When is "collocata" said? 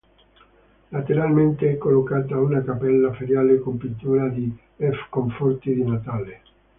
1.77-2.35